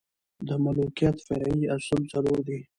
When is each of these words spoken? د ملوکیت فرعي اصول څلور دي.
د 0.47 0.49
ملوکیت 0.63 1.15
فرعي 1.25 1.61
اصول 1.75 2.01
څلور 2.13 2.39
دي. 2.47 2.59